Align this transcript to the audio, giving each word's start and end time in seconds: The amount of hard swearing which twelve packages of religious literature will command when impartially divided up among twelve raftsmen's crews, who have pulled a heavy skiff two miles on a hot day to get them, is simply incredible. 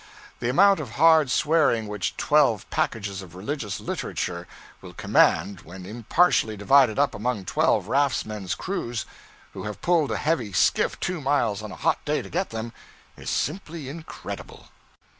The 0.39 0.49
amount 0.49 0.79
of 0.79 0.93
hard 0.93 1.29
swearing 1.29 1.85
which 1.87 2.17
twelve 2.17 2.67
packages 2.71 3.21
of 3.21 3.35
religious 3.35 3.79
literature 3.79 4.47
will 4.81 4.93
command 4.95 5.61
when 5.61 5.85
impartially 5.85 6.57
divided 6.57 6.97
up 6.97 7.13
among 7.13 7.45
twelve 7.45 7.87
raftsmen's 7.87 8.55
crews, 8.55 9.05
who 9.53 9.65
have 9.65 9.83
pulled 9.83 10.09
a 10.09 10.17
heavy 10.17 10.53
skiff 10.53 10.99
two 10.99 11.21
miles 11.21 11.61
on 11.61 11.71
a 11.71 11.75
hot 11.75 12.03
day 12.03 12.23
to 12.23 12.31
get 12.31 12.49
them, 12.49 12.73
is 13.15 13.29
simply 13.29 13.89
incredible. 13.89 14.69